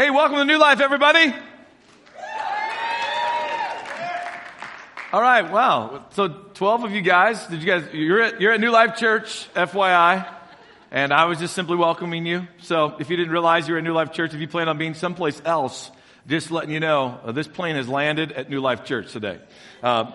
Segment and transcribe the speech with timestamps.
[0.00, 1.34] Hey, welcome to New Life, everybody.
[5.12, 6.06] All right, wow.
[6.12, 9.46] So 12 of you guys, did you guys, you're at, you're at New Life Church,
[9.52, 10.26] FYI.
[10.90, 12.48] And I was just simply welcoming you.
[12.62, 14.94] So if you didn't realize you're at New Life Church, if you plan on being
[14.94, 15.90] someplace else,
[16.26, 19.38] just letting you know, uh, this plane has landed at New Life Church today.
[19.82, 20.12] Uh,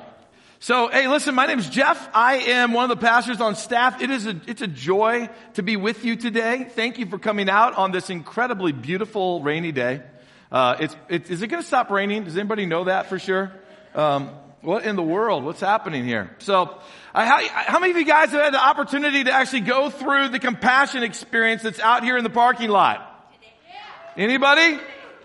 [0.59, 2.09] so, hey, listen, my name is Jeff.
[2.13, 4.01] I am one of the pastors on staff.
[4.01, 6.65] It is a, it's a joy to be with you today.
[6.69, 10.01] Thank you for coming out on this incredibly beautiful rainy day.
[10.51, 12.23] Uh, it's, it, is it going to stop raining?
[12.23, 13.51] Does anybody know that for sure?
[13.93, 14.29] Um,
[14.61, 15.43] what in the world?
[15.43, 16.35] What's happening here?
[16.39, 16.77] So,
[17.13, 20.29] I, how, how many of you guys have had the opportunity to actually go through
[20.29, 23.11] the compassion experience that's out here in the parking lot?
[24.17, 24.79] Anybody?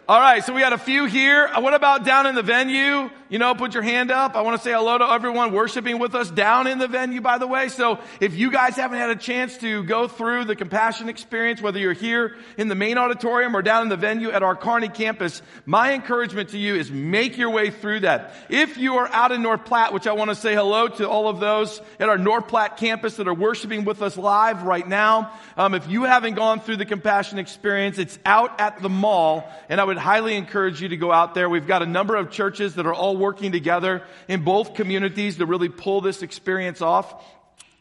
[0.09, 1.49] All right, so we had a few here.
[1.57, 3.09] What about down in the venue?
[3.31, 4.35] You know, put your hand up.
[4.35, 7.39] I want to say hello to everyone worshiping with us down in the venue, by
[7.39, 7.69] the way.
[7.69, 11.79] So if you guys haven't had a chance to go through the compassion experience, whether
[11.79, 15.43] you're here in the main auditorium or down in the venue at our Kearney campus,
[15.65, 18.35] my encouragement to you is make your way through that.
[18.49, 21.29] If you are out in North Platte, which I want to say hello to all
[21.29, 25.33] of those at our North Platte campus that are worshiping with us live right now.
[25.57, 29.81] Um, if you haven't gone through the compassion experience, it's out at the mall, and
[29.81, 31.49] I would highly encourage you to go out there.
[31.49, 35.47] We've got a number of churches that are all working together in both communities to
[35.47, 37.25] really pull this experience off.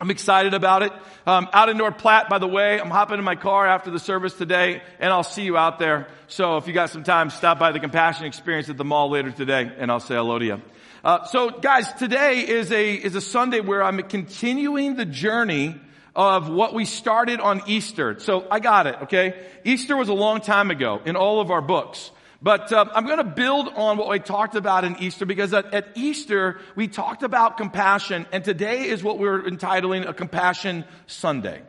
[0.02, 0.94] I'm excited about it.
[1.26, 4.00] Um, out in North Platte, by the way, I'm hopping in my car after the
[4.00, 6.08] service today, and I'll see you out there.
[6.28, 9.31] So if you got some time, stop by the Compassion Experience at the mall later
[9.31, 10.62] today, and I'll say hello to you.
[11.04, 15.76] Uh, so, guys, today is a is a Sunday where I'm continuing the journey
[16.16, 18.20] of what we started on Easter.
[18.20, 18.96] So I got it.
[19.03, 22.12] Okay, Easter was a long time ago in all of our books.
[22.42, 25.73] But um, I'm going to build on what we talked about in Easter because at,
[25.73, 31.62] at, Easter we talked about compassion, and today is what we're entitling a Compassion Sunday.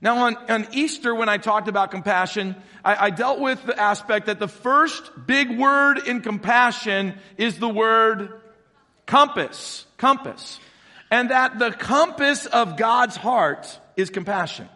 [0.00, 4.26] Now, on, on Easter, when I talked about compassion, I, I dealt with the aspect
[4.26, 8.40] that the first big word in compassion is the word
[9.06, 9.86] compass.
[9.96, 10.60] Compass.
[11.10, 14.68] And that the compass of God's heart is compassion.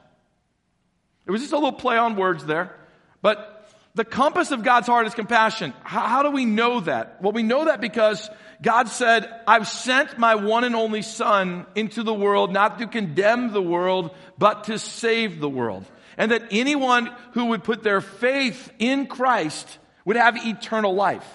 [1.27, 2.75] It was just a little play on words there,
[3.21, 3.60] but
[3.95, 5.75] the compass of God's heart is compassion.
[5.83, 7.21] How, how, do we know that?
[7.21, 8.31] Well, we know that because
[8.63, 13.53] God said, I've sent my one and only son into the world not to condemn
[13.53, 15.85] the world, but to save the world.
[16.17, 21.27] And that anyone who would put their faith in Christ would have eternal life.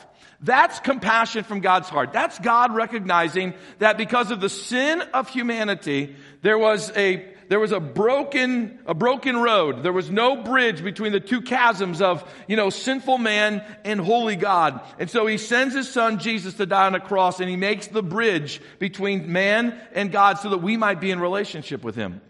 [0.42, 2.14] That's compassion from God's heart.
[2.14, 7.72] That's God recognizing that because of the sin of humanity, there was a there was
[7.72, 9.84] a broken, a broken road.
[9.84, 14.36] There was no bridge between the two chasms of, you know, sinful man and holy
[14.36, 14.82] God.
[15.00, 17.88] And so he sends his son Jesus to die on a cross and he makes
[17.88, 22.22] the bridge between man and God so that we might be in relationship with him.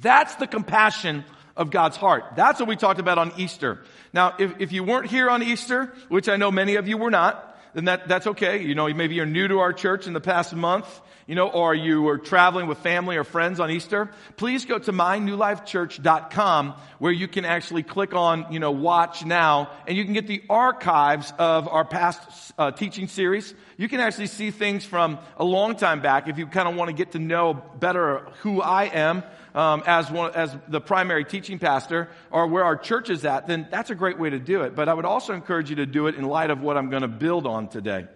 [0.00, 1.24] That's the compassion
[1.56, 2.24] of God's heart.
[2.36, 3.82] That's what we talked about on Easter.
[4.12, 7.10] Now, if, if you weren't here on Easter, which I know many of you were
[7.10, 8.62] not, then that, that's okay.
[8.62, 11.74] You know, maybe you're new to our church in the past month, you know, or
[11.74, 14.10] you were traveling with family or friends on Easter.
[14.36, 19.96] Please go to mynewlifechurch.com where you can actually click on, you know, watch now and
[19.96, 23.54] you can get the archives of our past uh, teaching series.
[23.76, 26.88] You can actually see things from a long time back if you kind of want
[26.88, 29.22] to get to know better who I am
[29.54, 33.66] um, as one as the primary teaching pastor or where our church is at, then
[33.70, 34.74] that's a great way to do it.
[34.74, 37.02] But I would also encourage you to do it in light of what I'm going
[37.02, 38.06] to build on today.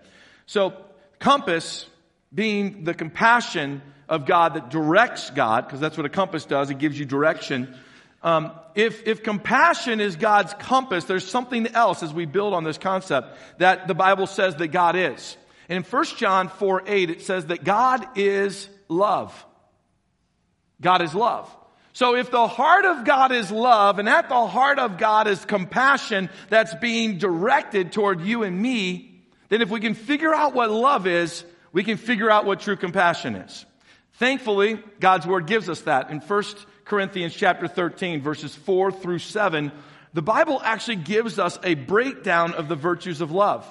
[0.47, 0.75] So,
[1.19, 1.87] compass
[2.33, 6.71] being the compassion of God that directs God, because that's what a compass does.
[6.71, 7.75] It gives you direction.
[8.23, 12.79] Um, if, if compassion is God's compass, there's something else as we build on this
[12.79, 15.37] concept that the Bible says that God is.
[15.69, 19.33] And in 1 John 4 8, it says that God is love.
[20.85, 21.51] God is love.
[21.95, 25.45] So if the heart of God is love and at the heart of God is
[25.45, 30.71] compassion that's being directed toward you and me, then if we can figure out what
[30.71, 33.65] love is, we can figure out what true compassion is.
[34.15, 36.11] Thankfully, God's word gives us that.
[36.11, 36.45] In 1
[36.85, 39.73] Corinthians chapter 13 verses 4 through 7,
[40.13, 43.67] the Bible actually gives us a breakdown of the virtues of love.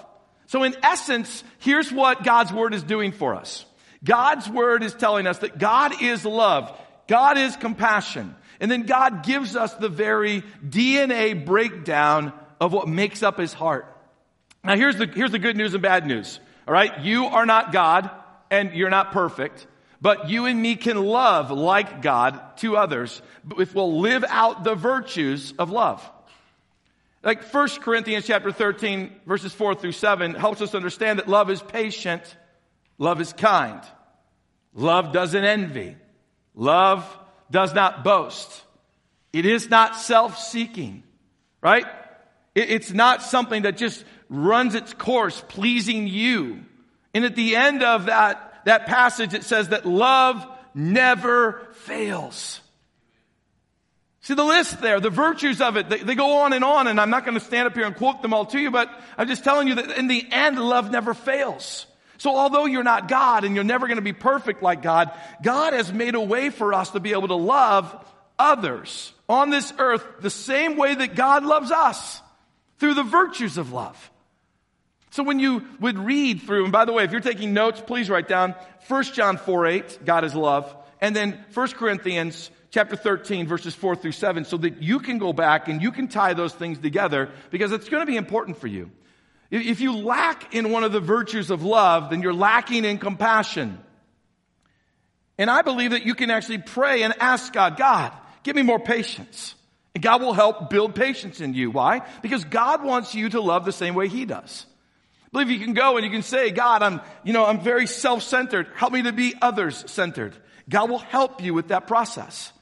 [0.48, 3.66] So in essence, here's what God's word is doing for us.
[4.04, 6.78] God's word is telling us that God is love.
[7.08, 8.36] God is compassion.
[8.60, 13.86] And then God gives us the very DNA breakdown of what makes up his heart.
[14.64, 16.40] Now here's the, here's the good news and bad news.
[16.68, 17.02] All right.
[17.02, 18.10] You are not God
[18.50, 19.68] and you're not perfect,
[20.00, 23.22] but you and me can love like God to others
[23.58, 26.10] if we'll live out the virtues of love.
[27.24, 31.62] Like 1 Corinthians chapter 13 verses 4 through 7 helps us understand that love is
[31.62, 32.24] patient.
[32.98, 33.82] Love is kind.
[34.74, 35.98] Love doesn't envy.
[36.56, 37.06] Love
[37.50, 38.64] does not boast.
[39.32, 41.04] It is not self-seeking,
[41.62, 41.86] right?
[42.56, 46.64] It's not something that just runs its course pleasing you.
[47.14, 52.62] And at the end of that, that passage, it says that love never fails.
[54.22, 57.00] See the list there, the virtues of it, they, they, go on and on, and
[57.00, 59.28] I'm not going to stand up here and quote them all to you, but I'm
[59.28, 61.86] just telling you that in the end, love never fails.
[62.24, 65.12] So although you're not God and you're never going to be perfect like God,
[65.42, 67.94] God has made a way for us to be able to love
[68.40, 72.22] others on this earth the same way that God loves us
[72.80, 74.10] through the virtues of love.
[75.10, 78.10] So when you would read through, and by the way, if you're taking notes, please
[78.10, 78.56] write down
[78.88, 83.98] 1 John 4 8, God is love, and then 1 Corinthians chapter 13, verses 4
[83.98, 87.31] through 7, so that you can go back and you can tie those things together
[87.52, 88.92] because it's going to be important for you.
[89.56, 93.78] If you lack in one of the virtues of love, then you're lacking in compassion.
[95.38, 98.80] And I believe that you can actually pray and ask God, God, give me more
[98.80, 99.54] patience.
[99.94, 101.70] And God will help build patience in you.
[101.70, 102.02] Why?
[102.24, 104.66] Because God wants you to love the same way He does.
[105.26, 107.86] I believe you can go and you can say, God, I'm, you know, I'm very
[107.86, 108.70] self-centered.
[108.74, 110.36] Help me to be others-centered.
[110.68, 112.53] God will help you with that process.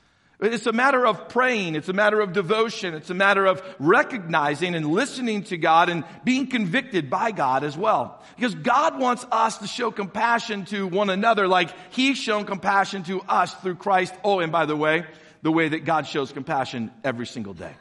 [0.41, 1.75] It's a matter of praying.
[1.75, 2.95] It's a matter of devotion.
[2.95, 7.77] It's a matter of recognizing and listening to God and being convicted by God as
[7.77, 8.23] well.
[8.37, 13.21] Because God wants us to show compassion to one another like He's shown compassion to
[13.21, 14.15] us through Christ.
[14.23, 15.05] Oh, and by the way,
[15.43, 17.73] the way that God shows compassion every single day.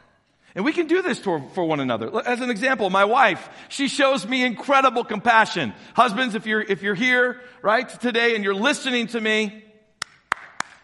[0.55, 2.11] And we can do this for, one another.
[2.27, 5.73] As an example, my wife, she shows me incredible compassion.
[5.95, 9.65] Husbands, if you're, if you're here, right, today and you're listening to me,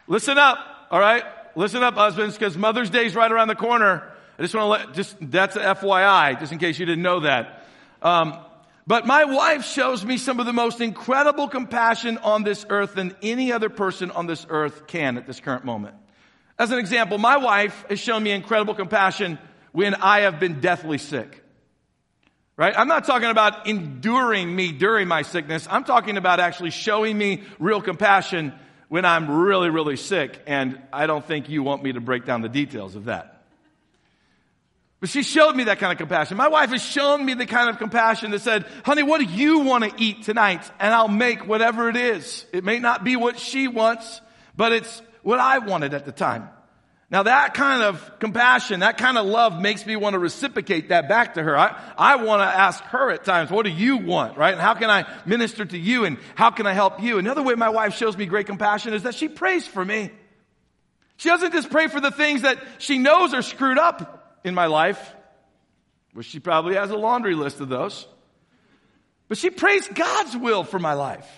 [0.06, 0.58] listen up,
[0.90, 1.24] all right?
[1.56, 4.06] Listen up, husbands, because Mother's Day is right around the corner.
[4.38, 7.20] I just want to let, just, that's a FYI, just in case you didn't know
[7.20, 7.66] that.
[8.02, 8.38] Um,
[8.86, 13.16] but my wife shows me some of the most incredible compassion on this earth than
[13.22, 15.94] any other person on this earth can at this current moment.
[16.58, 19.38] As an example, my wife has shown me incredible compassion
[19.72, 21.42] when I have been deathly sick.
[22.58, 22.74] Right?
[22.76, 25.66] I'm not talking about enduring me during my sickness.
[25.70, 28.52] I'm talking about actually showing me real compassion
[28.88, 30.40] when I'm really, really sick.
[30.46, 33.42] And I don't think you want me to break down the details of that.
[35.00, 36.36] But she showed me that kind of compassion.
[36.36, 39.60] My wife has shown me the kind of compassion that said, honey, what do you
[39.60, 40.68] want to eat tonight?
[40.80, 42.46] And I'll make whatever it is.
[42.52, 44.20] It may not be what she wants,
[44.56, 46.48] but it's what I wanted at the time.
[47.08, 51.08] Now that kind of compassion, that kind of love makes me want to reciprocate that
[51.08, 51.56] back to her.
[51.56, 54.52] I, I want to ask her at times, what do you want, right?
[54.52, 57.18] And how can I minister to you and how can I help you?
[57.18, 60.10] Another way my wife shows me great compassion is that she prays for me.
[61.16, 64.66] She doesn't just pray for the things that she knows are screwed up in my
[64.66, 65.14] life,
[66.12, 68.06] which she probably has a laundry list of those.
[69.28, 71.28] But she prays God's will for my life.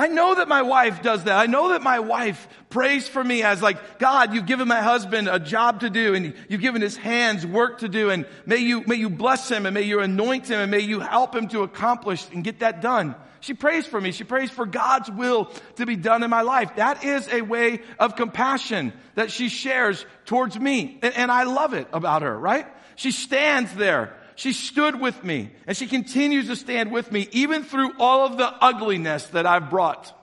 [0.00, 1.36] I know that my wife does that.
[1.36, 5.28] I know that my wife prays for me as like, God, you've given my husband
[5.28, 8.84] a job to do and you've given his hands work to do and may you,
[8.86, 11.64] may you bless him and may you anoint him and may you help him to
[11.64, 13.16] accomplish and get that done.
[13.40, 14.12] She prays for me.
[14.12, 15.46] She prays for God's will
[15.76, 16.76] to be done in my life.
[16.76, 20.98] That is a way of compassion that she shares towards me.
[21.02, 22.66] And, and I love it about her, right?
[22.94, 27.64] She stands there she stood with me and she continues to stand with me even
[27.64, 30.16] through all of the ugliness that I've brought.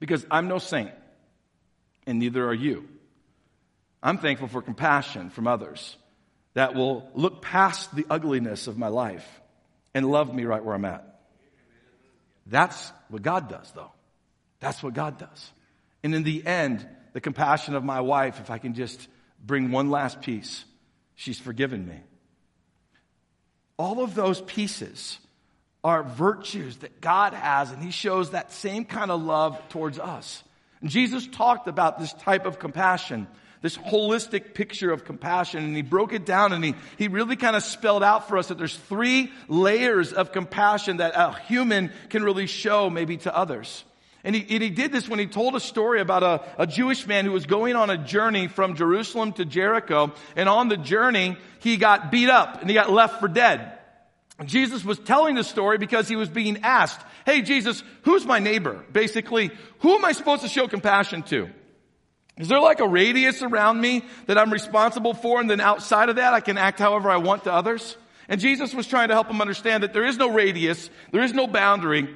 [0.00, 0.92] Because I'm no saint
[2.06, 2.88] and neither are you.
[4.02, 5.94] I'm thankful for compassion from others
[6.54, 9.28] that will look past the ugliness of my life
[9.94, 11.20] and love me right where I'm at.
[12.46, 13.92] That's what God does though.
[14.60, 15.50] That's what God does.
[16.02, 19.06] And in the end, the compassion of my wife, if I can just
[19.44, 20.64] bring one last piece,
[21.14, 22.00] she's forgiven me.
[23.78, 25.18] All of those pieces
[25.84, 30.42] are virtues that God has, and He shows that same kind of love towards us.
[30.80, 33.26] And Jesus talked about this type of compassion,
[33.62, 37.56] this holistic picture of compassion, and He broke it down and He, he really kind
[37.56, 42.24] of spelled out for us that there's three layers of compassion that a human can
[42.24, 43.84] really show maybe to others.
[44.26, 47.06] And he, and he, did this when he told a story about a, a, Jewish
[47.06, 50.12] man who was going on a journey from Jerusalem to Jericho.
[50.34, 53.78] And on the journey, he got beat up and he got left for dead.
[54.44, 58.84] Jesus was telling the story because he was being asked, Hey, Jesus, who's my neighbor?
[58.90, 61.48] Basically, who am I supposed to show compassion to?
[62.36, 66.16] Is there like a radius around me that I'm responsible for and then outside of
[66.16, 67.96] that I can act however I want to others?
[68.28, 71.32] And Jesus was trying to help him understand that there is no radius, there is
[71.32, 72.12] no boundary,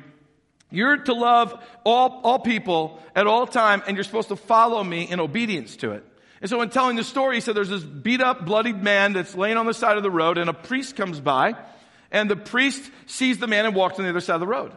[0.70, 5.02] you're to love all, all people at all time, and you're supposed to follow me
[5.02, 6.04] in obedience to it.
[6.40, 9.34] And so in telling the story, he said there's this beat up, bloodied man that's
[9.34, 11.54] laying on the side of the road, and a priest comes by,
[12.10, 14.76] and the priest sees the man and walks on the other side of the road.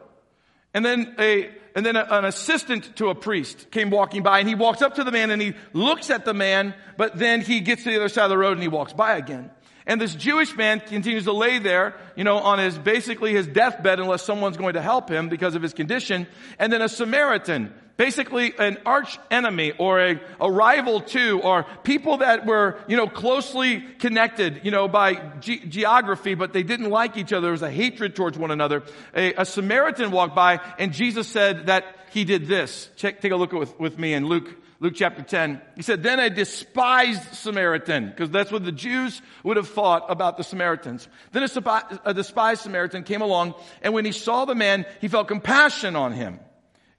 [0.73, 4.49] And then a, and then a, an assistant to a priest came walking by, and
[4.49, 7.59] he walks up to the man and he looks at the man, but then he
[7.59, 9.51] gets to the other side of the road and he walks by again.
[9.85, 13.99] And this Jewish man continues to lay there, you know, on his, basically his deathbed
[13.99, 16.25] unless someone's going to help him because of his condition.
[16.57, 22.17] And then a Samaritan, basically an arch enemy or a, a rival to, or people
[22.17, 27.17] that were, you know, closely connected, you know, by ge- geography, but they didn't like
[27.17, 27.41] each other.
[27.41, 28.83] There was a hatred towards one another.
[29.13, 32.89] A, a Samaritan walked by and Jesus said that he did this.
[32.95, 35.61] Check, take a look with, with me in Luke Luke chapter 10.
[35.77, 40.35] He said, Then a despised Samaritan, because that's what the Jews would have thought about
[40.35, 41.07] the Samaritans.
[41.31, 45.29] Then a, a despised Samaritan came along, and when he saw the man, he felt
[45.29, 46.37] compassion on him.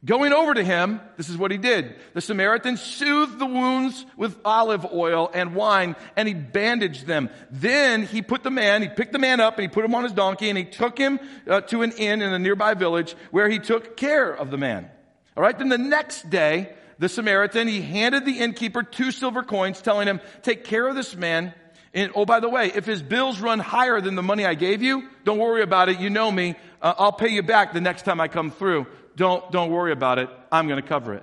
[0.03, 1.97] Going over to him, this is what he did.
[2.15, 7.29] The Samaritan soothed the wounds with olive oil and wine, and he bandaged them.
[7.51, 10.05] Then he put the man, he picked the man up, and he put him on
[10.05, 13.51] his donkey, and he took him uh, to an inn in a nearby village where
[13.51, 14.89] he took care of the man.
[15.37, 19.81] All right, then the next day, the Samaritan, he handed the innkeeper two silver coins,
[19.81, 21.55] telling him, take care of this man.
[21.93, 24.83] And oh, by the way, if his bills run higher than the money I gave
[24.83, 26.01] you, don't worry about it.
[26.01, 26.57] You know me.
[26.83, 28.87] Uh, I'll pay you back the next time I come through.
[29.17, 30.29] Don't, don't worry about it.
[30.51, 31.23] I'm going to cover it.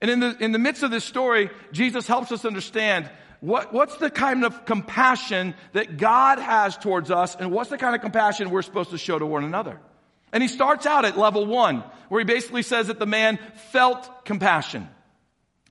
[0.00, 3.96] And in the, in the midst of this story, Jesus helps us understand what, what's
[3.96, 8.50] the kind of compassion that God has towards us and what's the kind of compassion
[8.50, 9.80] we're supposed to show to one another.
[10.32, 13.38] And he starts out at level one, where he basically says that the man
[13.70, 14.88] felt compassion.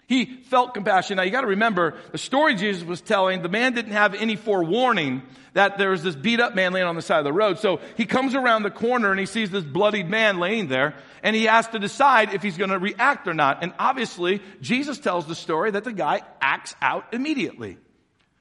[0.08, 1.18] He felt compassion.
[1.18, 5.24] Now you gotta remember, the story Jesus was telling, the man didn't have any forewarning
[5.54, 7.60] that there was this beat up man laying on the side of the road.
[7.60, 11.36] So he comes around the corner and he sees this bloodied man laying there, and
[11.36, 13.64] he has to decide if he's gonna react or not.
[13.64, 17.78] And obviously, Jesus tells the story that the guy acts out immediately.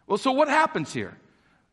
[0.06, 1.16] Well, so what happens here?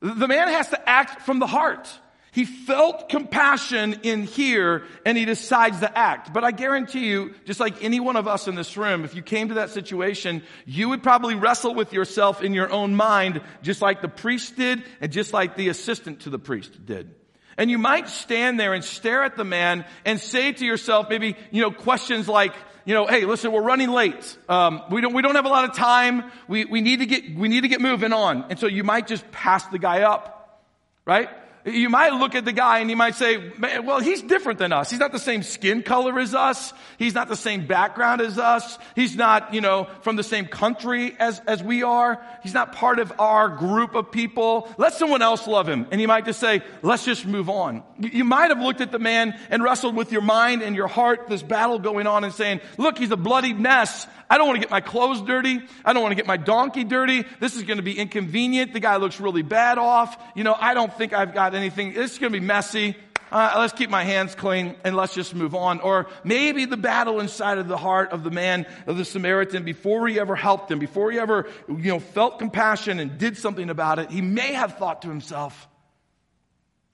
[0.01, 1.89] The man has to act from the heart.
[2.31, 6.31] He felt compassion in here and he decides to act.
[6.31, 9.23] But I guarantee you, just like any one of us in this room, if you
[9.23, 13.81] came to that situation, you would probably wrestle with yourself in your own mind, just
[13.81, 17.15] like the priest did and just like the assistant to the priest did.
[17.57, 21.35] And you might stand there and stare at the man and say to yourself, maybe,
[21.51, 22.53] you know, questions like,
[22.85, 24.37] you know, hey, listen, we're running late.
[24.47, 26.31] Um, we don't, we don't have a lot of time.
[26.47, 28.45] We, we need to get, we need to get moving on.
[28.49, 30.63] And so you might just pass the guy up,
[31.05, 31.29] right?
[31.71, 34.89] You might look at the guy and you might say, well, he's different than us.
[34.89, 36.73] He's not the same skin color as us.
[36.97, 38.77] He's not the same background as us.
[38.95, 42.21] He's not, you know, from the same country as, as we are.
[42.43, 44.69] He's not part of our group of people.
[44.77, 45.87] Let someone else love him.
[45.91, 47.83] And you might just say, let's just move on.
[47.99, 51.27] You might have looked at the man and wrestled with your mind and your heart,
[51.29, 54.07] this battle going on and saying, look, he's a bloodied mess.
[54.31, 55.59] I don't want to get my clothes dirty.
[55.83, 57.25] I don't want to get my donkey dirty.
[57.39, 58.73] This is going to be inconvenient.
[58.73, 60.15] The guy looks really bad off.
[60.35, 61.93] You know, I don't think I've got anything.
[61.93, 62.95] This is going to be messy.
[63.31, 65.79] Uh, let's keep my hands clean and let's just move on.
[65.81, 70.07] Or maybe the battle inside of the heart of the man, of the Samaritan, before
[70.07, 73.99] he ever helped him, before he ever, you know, felt compassion and did something about
[73.99, 75.67] it, he may have thought to himself,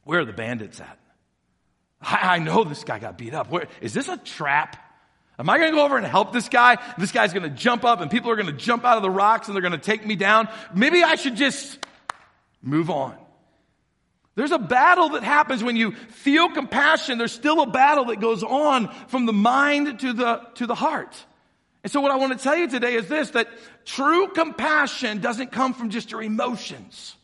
[0.04, 1.00] where are the bandits at?
[2.02, 3.50] I, I know this guy got beat up.
[3.50, 4.78] Where, is this a trap?
[5.40, 6.78] Am I going to go over and help this guy?
[6.98, 9.10] This guy's going to jump up and people are going to jump out of the
[9.10, 10.50] rocks and they're going to take me down.
[10.74, 11.80] Maybe I should just
[12.62, 13.18] move on.
[14.36, 17.18] There's a battle that happens when you feel compassion.
[17.18, 21.16] There's still a battle that goes on from the mind to the, to the heart.
[21.84, 23.48] And so what I want to tell you today is this, that
[23.86, 27.16] true compassion doesn't come from just your emotions.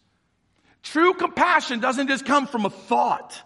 [0.83, 3.39] True compassion doesn't just come from a thought.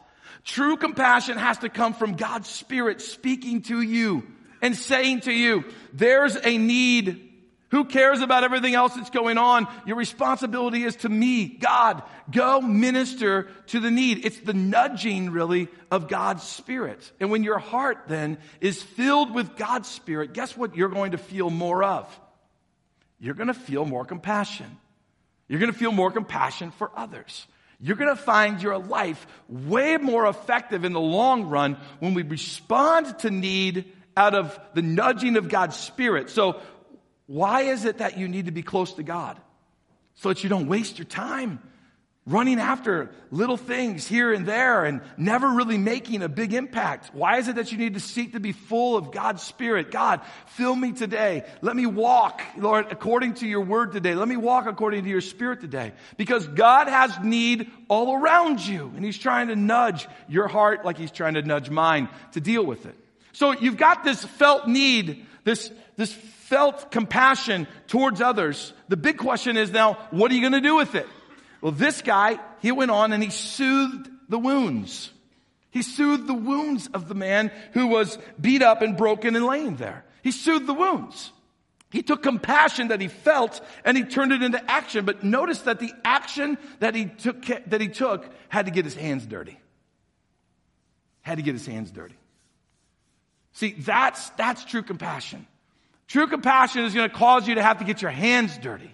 [0.43, 4.27] True compassion has to come from God's Spirit speaking to you
[4.61, 7.31] and saying to you, there's a need.
[7.69, 9.67] Who cares about everything else that's going on?
[9.87, 12.03] Your responsibility is to me, God.
[12.31, 14.25] Go minister to the need.
[14.25, 17.11] It's the nudging, really, of God's Spirit.
[17.19, 21.17] And when your heart then is filled with God's Spirit, guess what you're going to
[21.17, 22.19] feel more of?
[23.19, 24.77] You're going to feel more compassion.
[25.47, 27.47] You're going to feel more compassion for others.
[27.79, 32.23] You're going to find your life way more effective in the long run when we
[32.23, 33.85] respond to need
[34.17, 36.29] out of the nudging of God's Spirit.
[36.29, 36.61] So,
[37.27, 39.39] why is it that you need to be close to God?
[40.15, 41.59] So that you don't waste your time
[42.27, 47.11] running after little things here and there and never really making a big impact.
[47.13, 49.91] Why is it that you need to seek to be full of God's Spirit?
[49.91, 51.43] God, fill me today.
[51.61, 54.15] Let me walk, Lord, according to your word today.
[54.15, 55.93] Let me walk according to your Spirit today.
[56.17, 60.97] Because God has need all around you and He's trying to nudge your heart like
[60.97, 62.95] He's trying to nudge mine to deal with it.
[63.33, 66.11] So you've got this felt need, this, this
[66.45, 68.73] felt compassion towards others.
[68.87, 71.07] The big question is now, what are you going to do with it?
[71.61, 75.11] Well, this guy, he went on and he soothed the wounds.
[75.71, 79.77] He soothed the wounds of the man who was beat up and broken and laying
[79.77, 80.05] there.
[80.21, 81.31] He soothed the wounds.
[81.89, 85.05] He took compassion that he felt and he turned it into action.
[85.05, 88.95] But notice that the action that he took, that he took had to get his
[88.95, 89.59] hands dirty.
[91.21, 92.17] Had to get his hands dirty.
[93.53, 95.47] See, that's, that's true compassion.
[96.07, 98.91] True compassion is going to cause you to have to get your hands dirty.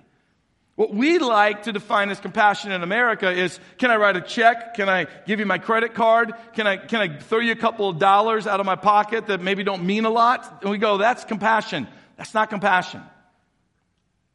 [0.75, 4.75] What we like to define as compassion in America is, can I write a check?
[4.75, 6.33] Can I give you my credit card?
[6.53, 9.41] Can I, can I throw you a couple of dollars out of my pocket that
[9.41, 10.61] maybe don't mean a lot?
[10.61, 11.87] And we go, that's compassion.
[12.17, 13.03] That's not compassion.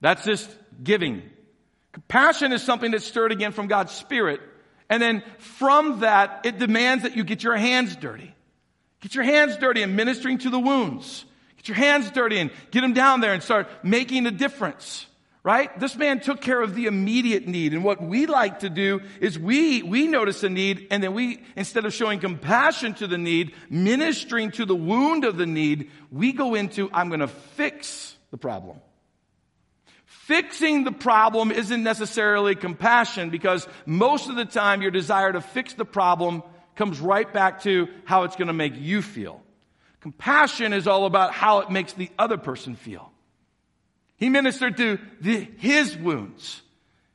[0.01, 0.49] That's just
[0.83, 1.23] giving.
[1.93, 4.41] Compassion is something that's stirred again from God's Spirit.
[4.91, 8.33] And then from that, it demands that you get your hands dirty.
[9.01, 11.25] Get your hands dirty in ministering to the wounds.
[11.69, 15.07] Your hands dirty and get them down there and start making a difference
[15.47, 15.79] right?
[15.79, 17.73] This man took care of the immediate need.
[17.73, 21.41] And what we like to do is we, we notice a need and then we,
[21.55, 26.33] instead of showing compassion to the need, ministering to the wound of the need, we
[26.33, 28.79] go into, I'm going to fix the problem.
[30.05, 35.75] Fixing the problem isn't necessarily compassion because most of the time your desire to fix
[35.75, 36.43] the problem
[36.75, 39.41] comes right back to how it's going to make you feel.
[40.07, 43.11] Compassion is all about how it makes the other person feel.
[44.19, 46.63] He ministered to the, his wounds.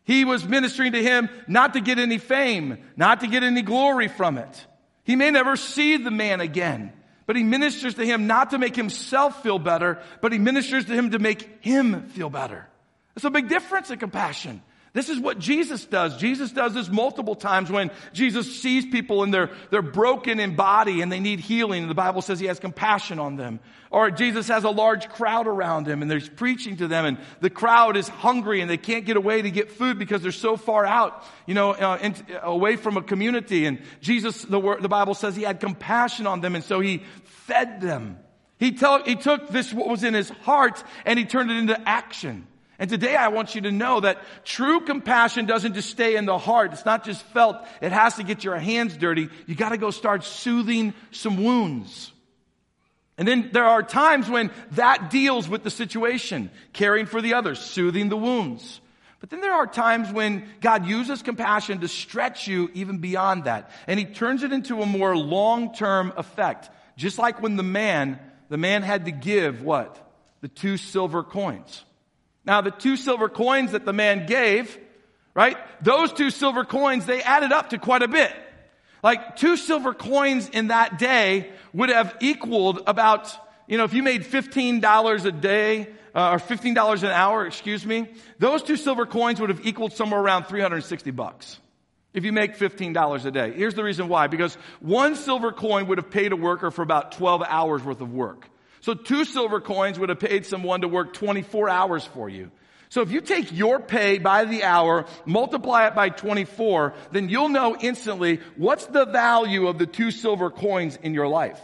[0.03, 4.10] He was ministering to him not to get any fame, not to get any glory
[4.10, 4.65] from it.
[5.05, 6.91] He may never see the man again,
[7.27, 10.93] but he ministers to him not to make himself feel better, but he ministers to
[10.93, 12.67] him to make him feel better.
[13.15, 14.62] It's a big difference in compassion.
[14.93, 16.17] This is what Jesus does.
[16.17, 21.01] Jesus does this multiple times when Jesus sees people and they're, they're broken in body
[21.01, 21.83] and they need healing.
[21.83, 23.62] And the Bible says he has compassion on them.
[23.89, 27.50] Or Jesus has a large crowd around him and there's preaching to them and the
[27.50, 30.86] crowd is hungry and they can't get away to get food because they're so far
[30.86, 33.65] out, you know, uh, in, away from a community.
[33.65, 37.79] And Jesus, the, the Bible says he had compassion on them and so he fed
[37.79, 38.19] them.
[38.60, 41.81] He, tell, he took this, what was in his heart, and he turned it into
[41.89, 42.45] action.
[42.82, 46.40] And today I want you to know that true compassion doesn't just stay in the
[46.40, 46.74] heart.
[46.74, 47.58] It's not just felt.
[47.80, 49.30] It has to get your hands dirty.
[49.46, 52.12] You gotta go start soothing some wounds.
[53.20, 57.60] And then there are times when that deals with the situation, caring for the others,
[57.60, 58.82] soothing the wounds.
[59.20, 63.70] But then there are times when God uses compassion to stretch you even beyond that.
[63.86, 66.72] And he turns it into a more long-term effect.
[66.98, 69.96] Just like when the man, the man had to give what?
[70.41, 71.84] The two silver coins.
[72.45, 74.77] Now, the two silver coins that the man gave,
[75.34, 75.58] right?
[75.84, 78.34] Those two silver coins, they added up to quite a bit.
[79.04, 83.36] Like two silver coins in that day would have equaled about,
[83.67, 88.08] you know, if you made $15 a day, uh, or $15 an hour, excuse me,
[88.38, 91.60] those two silver coins would have equaled somewhere around 360 bucks.
[92.13, 93.54] If you make $15 a day.
[93.54, 94.27] Here's the reason why.
[94.27, 98.12] Because one silver coin would have paid a worker for about 12 hours worth of
[98.13, 98.49] work.
[98.82, 102.52] So two silver coins would have paid someone to work 24 hours for you.
[102.89, 107.48] So if you take your pay by the hour, multiply it by 24, then you'll
[107.48, 111.60] know instantly what's the value of the two silver coins in your life.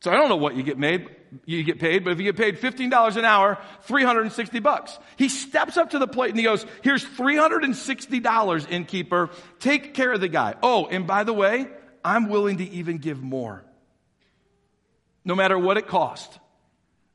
[0.00, 1.08] So I don't know what you get made,
[1.46, 4.98] you get paid, but if you get paid $15 an hour, 360 bucks.
[5.16, 9.30] He steps up to the plate and he goes, here's $360 innkeeper.
[9.60, 10.56] Take care of the guy.
[10.62, 11.68] Oh, and by the way,
[12.04, 13.64] I'm willing to even give more
[15.24, 16.38] no matter what it costs.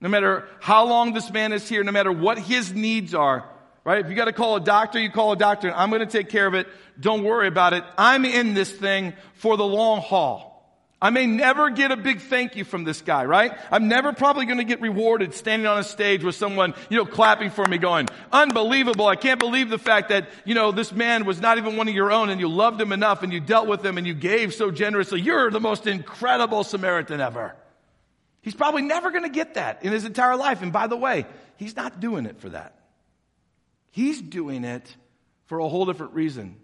[0.01, 3.49] No matter how long this man is here, no matter what his needs are,
[3.83, 4.03] right?
[4.03, 5.73] If you got to call a doctor, you call a doctor.
[5.73, 6.67] I'm going to take care of it.
[6.99, 7.83] Don't worry about it.
[7.97, 10.49] I'm in this thing for the long haul.
[11.01, 13.57] I may never get a big thank you from this guy, right?
[13.71, 17.05] I'm never probably going to get rewarded standing on a stage with someone, you know,
[17.05, 19.07] clapping for me going, unbelievable.
[19.07, 21.95] I can't believe the fact that, you know, this man was not even one of
[21.95, 24.53] your own and you loved him enough and you dealt with him and you gave
[24.53, 25.21] so generously.
[25.21, 27.55] You're the most incredible Samaritan ever.
[28.49, 30.63] He's probably never going to get that in his entire life.
[30.63, 32.73] And by the way, he's not doing it for that.
[33.91, 34.91] He's doing it
[35.45, 36.57] for a whole different reason.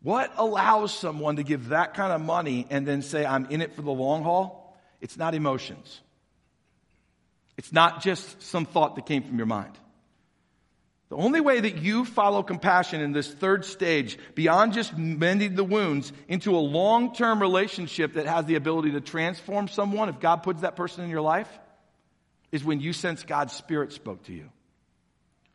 [0.00, 3.74] What allows someone to give that kind of money and then say, I'm in it
[3.74, 4.80] for the long haul?
[5.02, 6.00] It's not emotions.
[7.58, 9.76] It's not just some thought that came from your mind.
[11.08, 15.62] The only way that you follow compassion in this third stage, beyond just mending the
[15.62, 20.42] wounds, into a long term relationship that has the ability to transform someone, if God
[20.42, 21.48] puts that person in your life,
[22.50, 24.50] is when you sense God's Spirit spoke to you.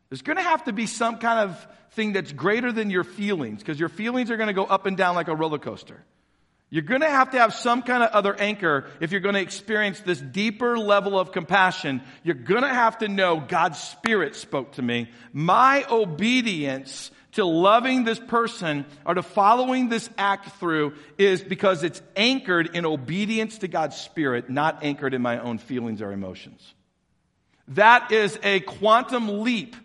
[0.08, 3.58] There's going to have to be some kind of thing that's greater than your feelings,
[3.58, 6.02] because your feelings are going to go up and down like a roller coaster.
[6.72, 9.42] You're going to have to have some kind of other anchor if you're going to
[9.42, 12.00] experience this deeper level of compassion.
[12.22, 15.10] You're going to have to know God's Spirit spoke to me.
[15.34, 22.00] My obedience to loving this person or to following this act through is because it's
[22.16, 26.72] anchored in obedience to God's Spirit, not anchored in my own feelings or emotions.
[27.68, 29.76] That is a quantum leap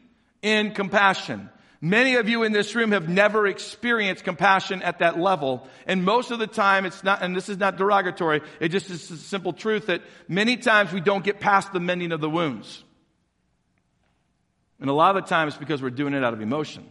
[0.41, 1.49] in compassion.
[1.79, 5.67] Many of you in this room have never experienced compassion at that level.
[5.85, 9.11] And most of the time, it's not, and this is not derogatory, it just is
[9.11, 12.83] a simple truth that many times we don't get past the mending of the wounds.
[14.79, 16.89] And a lot of the time it's because we're doing it out of emotion.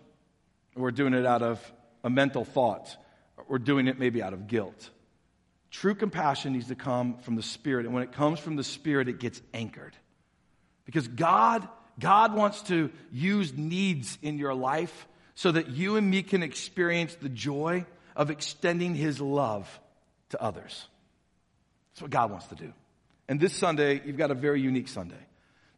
[0.76, 1.72] We're doing it out of
[2.04, 2.96] a mental thought.
[3.48, 4.90] We're doing it maybe out of guilt.
[5.70, 7.86] True compassion needs to come from the Spirit.
[7.86, 9.96] And when it comes from the Spirit, it gets anchored.
[10.84, 11.66] Because God
[11.98, 17.14] God wants to use needs in your life so that you and me can experience
[17.14, 19.68] the joy of extending His love
[20.30, 20.86] to others.
[21.92, 22.72] That's what God wants to do.
[23.28, 25.16] And this Sunday, you've got a very unique Sunday.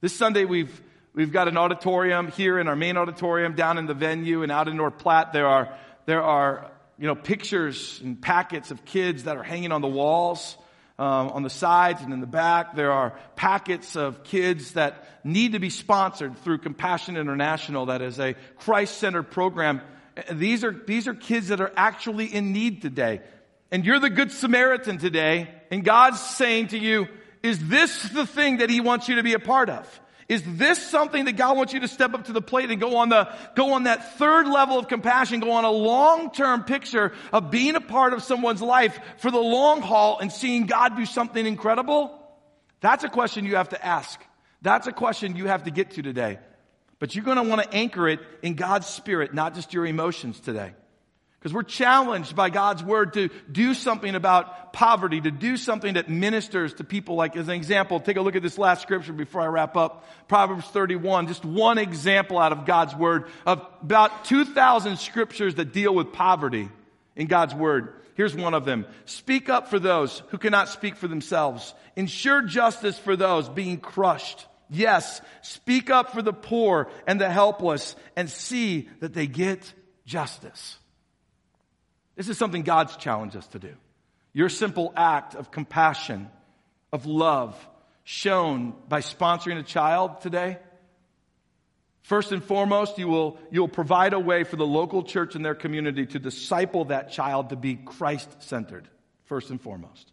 [0.01, 0.81] This Sunday, we've,
[1.15, 4.69] we've got an auditorium here in our main auditorium, down in the venue, and out
[4.69, 5.77] in North Platte, there are,
[6.07, 10.57] there are you know, pictures and packets of kids that are hanging on the walls
[10.99, 12.75] um, on the sides and in the back.
[12.75, 17.87] There are packets of kids that need to be sponsored through Compassion International.
[17.87, 19.81] That is a Christ-centered program.
[20.33, 23.21] These are, these are kids that are actually in need today.
[23.71, 25.49] And you're the good Samaritan today.
[25.71, 27.07] And God's saying to you,
[27.43, 30.01] is this the thing that He wants you to be a part of?
[30.29, 32.99] Is this something that God wants you to step up to the plate and go
[32.99, 37.51] on the, go on that third level of compassion, go on a long-term picture of
[37.51, 41.47] being a part of someone's life for the long haul and seeing God do something
[41.47, 42.15] incredible?
[42.81, 44.21] That's a question you have to ask.
[44.61, 46.39] That's a question you have to get to today.
[46.99, 50.41] But you're going to want to anchor it in God's spirit, not just your emotions
[50.41, 50.75] today.
[51.39, 56.09] Because we're challenged by God's word to do something about poverty, to do something that
[56.09, 57.15] ministers to people.
[57.15, 60.05] Like, as an example, take a look at this last scripture before I wrap up.
[60.27, 65.95] Proverbs 31, just one example out of God's word of about 2,000 scriptures that deal
[65.95, 66.69] with poverty
[67.15, 67.95] in God's word.
[68.15, 68.85] Here's one of them.
[69.05, 71.73] Speak up for those who cannot speak for themselves.
[71.95, 74.45] Ensure justice for those being crushed.
[74.69, 79.73] Yes, speak up for the poor and the helpless and see that they get
[80.05, 80.79] justice.
[82.19, 83.75] This is something God's challenged us to do.
[84.33, 86.29] Your simple act of compassion,
[86.93, 87.57] of love,
[88.03, 90.59] shown by sponsoring a child today.
[92.03, 95.45] First and foremost, you will, you will provide a way for the local church and
[95.45, 98.89] their community to disciple that child to be Christ centered,
[99.27, 100.11] first and foremost.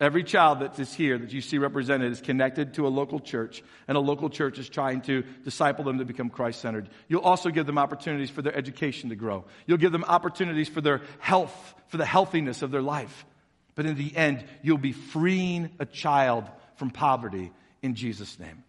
[0.00, 3.64] Every child that is here that you see represented is connected to a local church,
[3.88, 6.88] and a local church is trying to disciple them to become Christ centered.
[7.08, 9.44] You'll also give them opportunities for their education to grow.
[9.66, 13.26] You'll give them opportunities for their health, for the healthiness of their life.
[13.74, 16.44] But in the end, you'll be freeing a child
[16.76, 17.50] from poverty
[17.82, 18.62] in Jesus' name.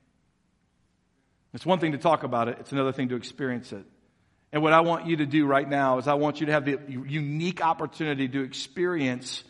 [1.53, 3.85] It's one thing to talk about it, it's another thing to experience it.
[4.51, 6.65] And what I want you to do right now is I want you to have
[6.65, 9.43] the unique opportunity to experience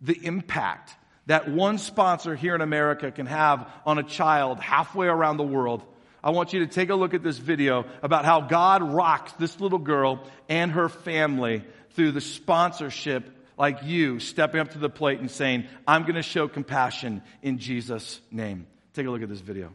[0.00, 0.94] the impact
[1.26, 5.82] that one sponsor here in America can have on a child halfway around the world.
[6.22, 9.60] I want you to take a look at this video about how God rocks this
[9.60, 15.20] little girl and her family through the sponsorship like you stepping up to the plate
[15.20, 18.66] and saying, I'm going to show compassion in Jesus' name.
[18.92, 19.72] Take a look at this video.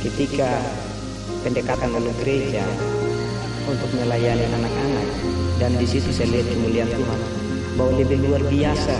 [0.00, 0.48] Ketika
[1.44, 2.64] pendekatan oleh gereja
[3.68, 5.08] untuk melayani anak-anak.
[5.60, 7.20] Dan di situ saya lihat kemuliaan Tuhan.
[7.76, 8.96] Bahwa lebih luar biasa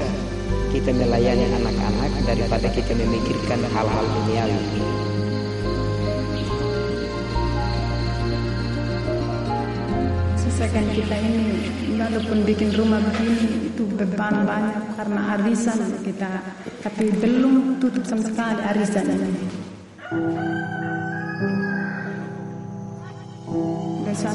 [0.73, 4.61] kita melayani anak-anak daripada kita memikirkan hal-hal duniawi.
[10.41, 11.45] Selesaikan kita ini
[12.01, 16.31] walaupun bikin rumah begini itu beban banyak karena arisan kita
[17.01, 19.33] tapi belum tutup sama sekali arisan ini.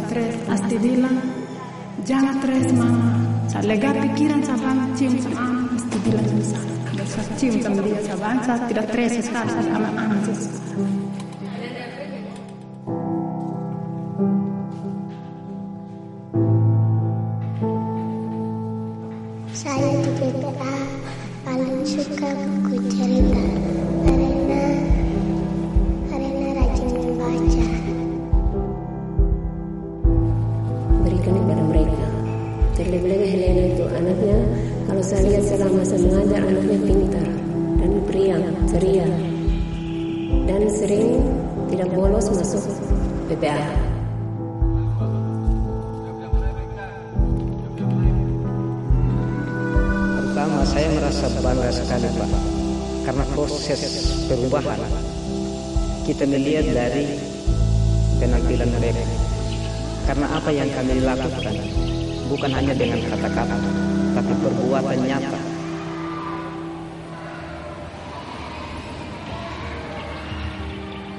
[0.10, 1.14] tres asti bilang
[2.10, 3.22] jangan tres mama.
[3.54, 5.46] Saya lega pikiran saya cium sama
[5.78, 11.05] itu bilang sama saya saya cium sama dia saya bangsa tidak terasa sekali ada anak-anak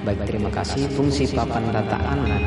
[0.06, 2.38] Baik terima kasih fungsi papan data anak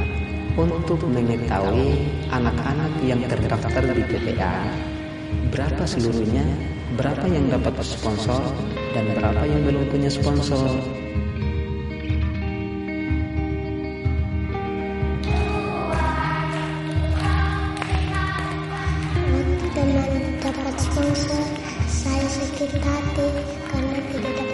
[0.56, 4.64] untuk mengetahui anak-anak yang terdaftar di PPA
[5.52, 6.48] berapa seluruhnya,
[6.96, 8.40] berapa yang dapat sponsor,
[8.96, 10.72] dan berapa yang belum punya sponsor.
[21.90, 23.28] Saya sakit hati
[23.72, 24.49] karena tidak dapat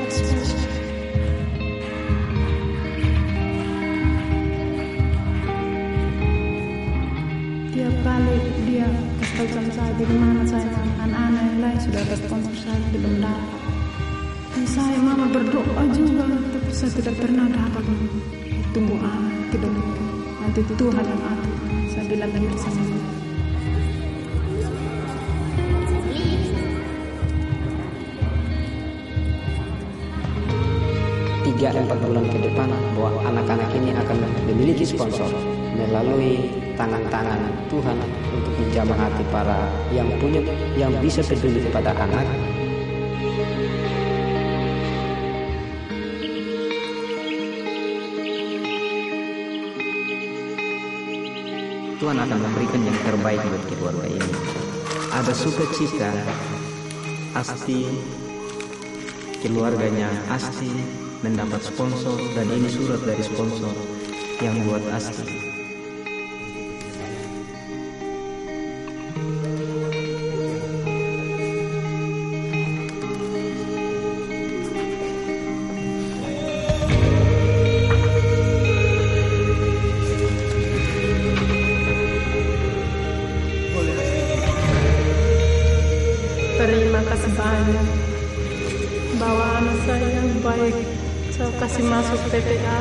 [9.75, 10.71] saya bagaimana saya
[11.03, 13.59] anak-anak yang lain sudah sponsor saya belum dapat
[14.71, 17.83] saya mama berdoa juga tapi saya tidak pernah dapat
[18.71, 20.05] tunggu anak tidak mungkin
[20.39, 21.53] nanti Tuhan yang atur
[21.91, 22.83] saya bilang begitu sama
[31.43, 35.27] Tiga empat bulan ke depan bahwa anak-anak ini akan memiliki sponsor
[35.75, 36.47] melalui
[36.79, 37.39] tangan-tangan
[37.71, 37.97] Tuhan
[38.59, 40.41] menjamah hati para yang punya
[40.79, 42.27] yang bisa peduli kepada anak
[52.05, 54.31] Tuhan akan memberikan yang terbaik buat keluarga ini.
[55.09, 56.13] Ada sukacita,
[57.33, 57.89] Asti,
[59.41, 60.69] keluarganya Asti
[61.25, 63.73] mendapat sponsor dan ini surat dari sponsor
[64.37, 65.54] yang buat Asti.
[87.05, 87.87] Banyak
[89.21, 90.77] bahwa anak saya baik
[91.37, 92.79] saya kasih masuk PPA.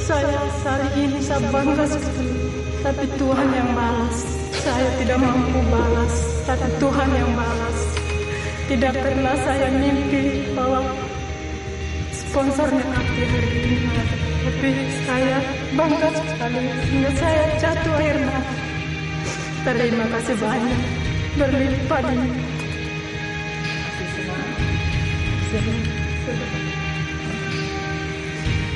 [0.00, 2.32] Saya saat ini saya bangga sekali,
[2.80, 4.16] tapi Tuhan yang balas.
[4.64, 6.14] Saya tidak mampu balas,
[6.48, 7.78] tapi Tuhan yang balas.
[8.64, 10.24] Tidak pernah saya mimpi
[10.56, 10.88] bahwa
[12.16, 13.92] sponsornya aku hari ini.
[14.40, 14.70] Tapi
[15.04, 15.36] saya
[15.76, 18.54] bangga sekali sehingga saya jatuh air mata.
[19.68, 21.05] Terima kasih banyak
[21.36, 22.16] berlimpah di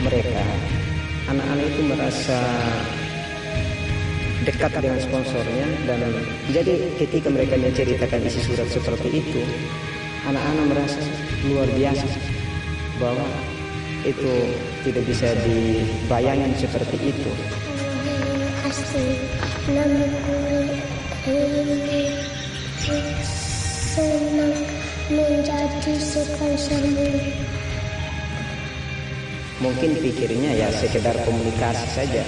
[0.01, 0.45] mereka
[1.29, 2.39] anak-anak itu merasa
[4.45, 6.01] dekat dengan sponsornya dan
[6.53, 9.41] jadi ketika mereka menceritakan isi surat seperti itu
[10.29, 11.01] anak-anak merasa
[11.49, 12.09] luar biasa
[13.01, 13.29] bahwa
[14.05, 14.33] itu
[14.85, 17.33] tidak bisa dibayangkan seperti itu
[23.95, 24.55] senang
[25.11, 25.95] menjadi
[29.61, 32.23] mungkin pikirnya ya sekedar komunikasi saja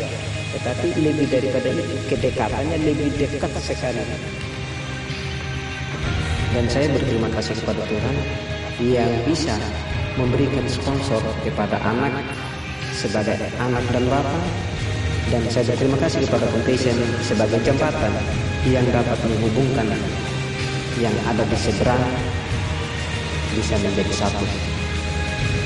[0.52, 4.04] tetapi lebih daripada itu kedekatannya lebih dekat sekali.
[6.52, 8.16] Dan saya berterima kasih kepada Tuhan
[8.84, 9.56] yang bisa
[10.20, 12.12] memberikan sponsor kepada anak
[12.92, 14.44] sebagai anak dan bapak.
[15.32, 18.12] Dan saya berterima kasih kepada Foundation sebagai jembatan
[18.68, 19.88] yang dapat menghubungkan
[21.00, 22.02] yang ada di seberang
[23.56, 24.44] bisa menjadi satu.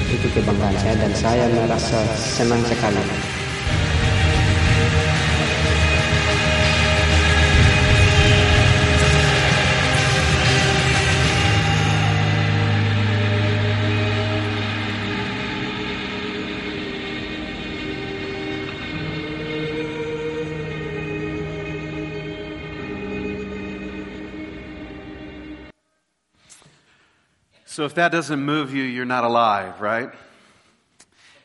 [0.07, 3.26] Itu kebanggaan saya dan saya merasa senang sekali
[27.77, 30.11] So if that doesn't move you, you're not alive, right?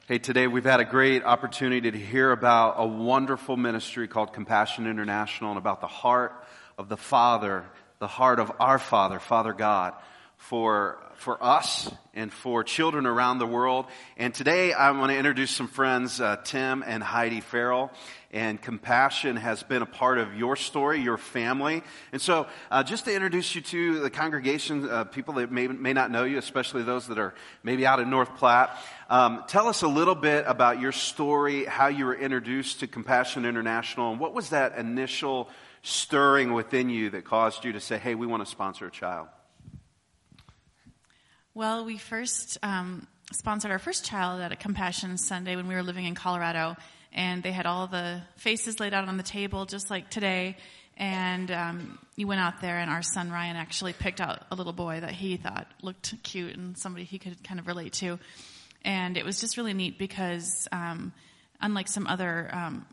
[0.08, 4.88] Hey, today we've had a great opportunity to hear about a wonderful ministry called Compassion
[4.88, 6.32] International and about the heart
[6.78, 7.65] of the Father,
[8.00, 9.94] the heart of our Father, Father God,
[10.38, 13.88] for, for us and for children around the world.
[14.15, 17.91] And today I want to introduce some friends, uh, Tim and Heidi Farrell.
[18.32, 21.84] And compassion has been a part of your story, your family.
[22.13, 25.91] And so, uh, just to introduce you to the congregation, uh, people that may, may
[25.91, 28.78] not know you, especially those that are maybe out in North Platte,
[29.10, 33.46] um, tell us a little bit about your story, how you were introduced to Compassion
[33.46, 35.50] International, and what was that initial
[35.84, 39.28] stirring within you that caused you to say, hey, we want to sponsor a child?
[41.54, 45.84] Well, we first um, sponsored our first child at a Compassion Sunday when we were
[45.84, 46.78] living in Colorado,
[47.13, 50.58] and they had all the faces laid out on the table, just like today.
[50.97, 54.74] And um, you went out there, and our son Ryan actually picked out a little
[54.74, 58.19] boy that he thought looked cute and somebody he could kind of relate to.
[58.84, 61.13] And it was just really neat because, um,
[61.60, 62.86] unlike some other um,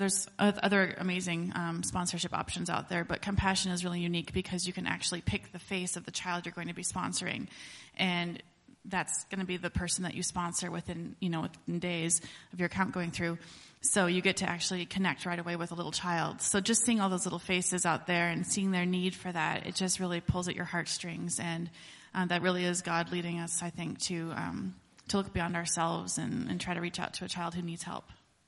[0.00, 4.72] there's other amazing um, sponsorship options out there, but Compassion is really unique because you
[4.72, 7.48] can actually pick the face of the child you're going to be sponsoring,
[7.98, 8.42] and
[8.84, 12.20] that's going to be the person that you sponsor within you know within days
[12.52, 13.38] of your account going through.
[13.82, 16.42] So you get to actually connect right away with a little child.
[16.42, 19.66] So just seeing all those little faces out there and seeing their need for that,
[19.66, 21.70] it just really pulls at your heartstrings, and
[22.14, 24.74] uh, that really is God leading us, I think, to um,
[25.08, 27.82] to look beyond ourselves and, and try to reach out to a child who needs
[27.82, 28.04] help.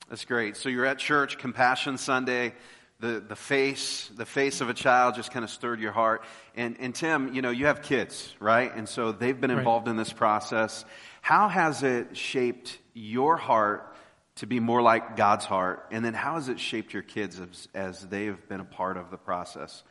[0.09, 0.57] That's great.
[0.57, 2.55] So you're at church, Compassion Sunday.
[3.03, 6.23] The, the face, the face of a child just kind of stirred your heart.
[6.55, 8.73] And, and Tim, you know, you have kids, right?
[8.73, 9.91] And so they've been involved right.
[9.91, 10.85] in this process.
[11.21, 13.93] How has it shaped your heart
[14.37, 15.89] to be more like God's heart?
[15.91, 19.11] And then how has it shaped your kids as, as they've been a part of
[19.11, 19.83] the process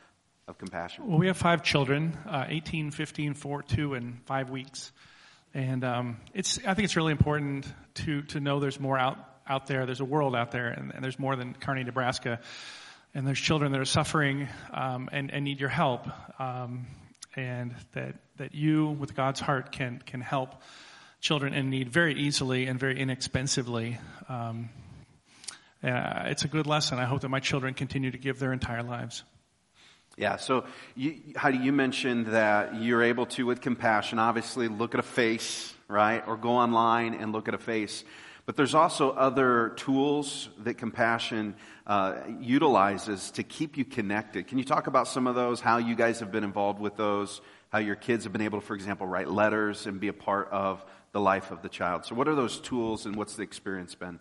[0.48, 1.06] of compassion?
[1.06, 4.90] Well, we have five children, uh, 18, 15, 4, 2, and 5 weeks.
[5.52, 9.66] And um, it's, I think it's really important to, to know there's more out out
[9.66, 9.86] there.
[9.86, 12.40] There's a world out there, and, and there's more than Kearney, Nebraska.
[13.14, 16.08] And there's children that are suffering um, and, and, need your help.
[16.40, 16.86] Um,
[17.36, 20.62] and that, that you, with God's heart, can, can help
[21.20, 23.98] children in need very easily and very inexpensively.
[24.28, 24.70] Um,
[25.82, 26.98] uh, it's a good lesson.
[26.98, 29.24] I hope that my children continue to give their entire lives.
[30.16, 35.00] Yeah, so you, Heidi, you mentioned that you're able to, with compassion, obviously look at
[35.00, 36.22] a face, right?
[36.26, 38.04] Or go online and look at a face.
[38.44, 41.54] But there's also other tools that compassion
[41.86, 44.48] uh, utilizes to keep you connected.
[44.48, 47.40] Can you talk about some of those, how you guys have been involved with those,
[47.70, 50.48] how your kids have been able to, for example, write letters and be a part
[50.50, 52.04] of the life of the child?
[52.04, 54.18] So, what are those tools and what's the experience been?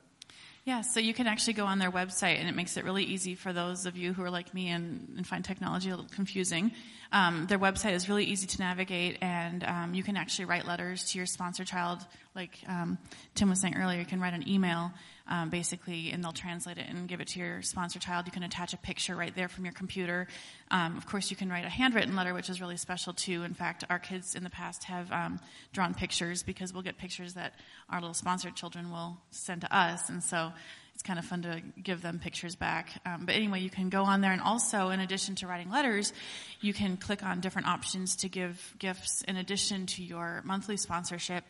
[0.64, 3.34] Yeah, so you can actually go on their website, and it makes it really easy
[3.34, 6.72] for those of you who are like me and, and find technology a little confusing.
[7.12, 11.04] Um, their website is really easy to navigate, and um, you can actually write letters
[11.12, 13.00] to your sponsor child, like um,
[13.34, 13.98] Tim was saying earlier.
[14.00, 14.92] You can write an email,
[15.28, 18.26] um, basically, and they'll translate it and give it to your sponsor child.
[18.26, 20.28] You can attach a picture right there from your computer.
[20.70, 23.44] Um, of course, you can write a handwritten letter, which is really special too.
[23.44, 25.40] In fact, our kids in the past have um,
[25.74, 27.54] drawn pictures because we'll get pictures that
[27.90, 30.52] our little sponsored children will send to us, and so
[30.94, 32.92] it's kind of fun to give them pictures back.
[33.06, 36.14] Um, but anyway, you can go on there, and also, in addition to writing letters,
[36.60, 41.44] you can click on different options to give gifts in addition to your monthly sponsorship.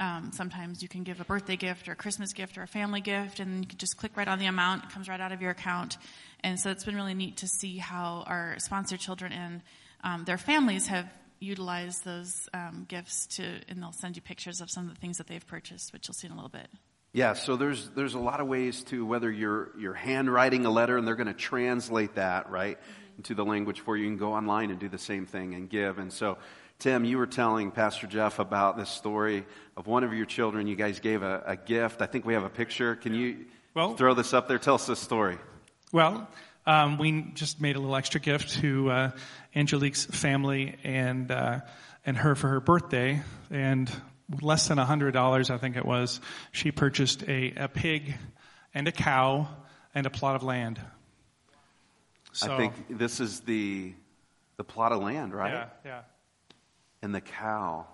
[0.00, 3.02] Um, sometimes you can give a birthday gift or a Christmas gift or a family
[3.02, 4.84] gift, and you can just click right on the amount.
[4.84, 5.98] It comes right out of your account.
[6.42, 9.62] And so it's been really neat to see how our sponsored children and
[10.02, 11.06] um, their families have
[11.38, 15.18] utilized those um, gifts to, and they'll send you pictures of some of the things
[15.18, 16.68] that they've purchased, which you'll see in a little bit.
[17.12, 20.96] Yeah, so there's there's a lot of ways to whether you're you're handwriting a letter
[20.96, 23.16] and they're going to translate that right mm-hmm.
[23.16, 24.04] into the language for you.
[24.04, 25.98] You can go online and do the same thing and give.
[25.98, 26.38] And so,
[26.80, 29.44] Tim, you were telling Pastor Jeff about this story
[29.76, 30.66] of one of your children.
[30.66, 32.00] You guys gave a, a gift.
[32.00, 32.96] I think we have a picture.
[32.96, 34.58] Can you well, throw this up there?
[34.58, 35.36] Tell us this story.
[35.92, 36.26] Well,
[36.66, 39.10] um, we just made a little extra gift to uh,
[39.54, 41.60] Angelique's family and uh,
[42.06, 43.92] and her for her birthday, and
[44.40, 46.20] less than $100, I think it was,
[46.50, 48.14] she purchased a, a pig
[48.72, 49.48] and a cow
[49.94, 50.80] and a plot of land.
[52.32, 53.92] So, I think this is the,
[54.56, 55.52] the plot of land, right?
[55.52, 56.00] Yeah, yeah.
[57.02, 57.86] And the cow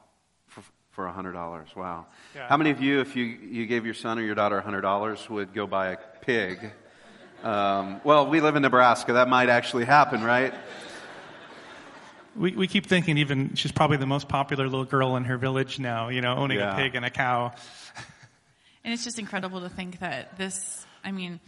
[0.49, 1.77] for, for $100.
[1.77, 2.07] Wow.
[2.35, 2.49] Yeah.
[2.49, 5.55] How many of you, if you, you gave your son or your daughter $100, would
[5.55, 6.73] go buy a pig?
[7.43, 9.15] Um, well, we live in Nebraska.
[9.15, 10.55] That might actually happen, right?
[12.37, 15.79] we, we keep thinking even she's probably the most popular little girl in her village
[15.79, 16.75] now, you know, owning yeah.
[16.75, 17.53] a pig and a cow.
[18.85, 21.41] And it's just incredible to think that this, I mean,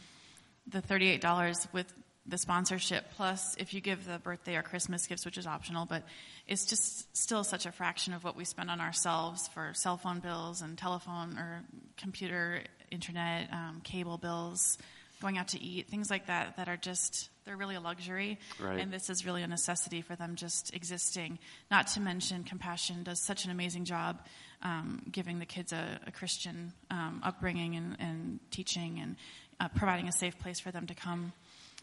[0.67, 1.93] the $38 with
[2.29, 3.07] the sponsorship.
[3.16, 6.03] Plus, if you give the birthday or Christmas gifts, which is optional, but
[6.47, 10.20] it's just still such a fraction of what we spend on ourselves for cell phone
[10.20, 11.62] bills and telephone or
[11.97, 14.79] computer, internet, um, cable bills,
[15.20, 18.39] going out to eat, things like that, that are just, they're really a luxury.
[18.61, 18.79] Right.
[18.79, 21.39] And this is really a necessity for them just existing.
[21.70, 24.20] Not to mention, Compassion does such an amazing job
[24.62, 29.16] um, giving the kids a, a Christian um, upbringing and, and teaching and
[29.61, 31.33] uh, providing a safe place for them to come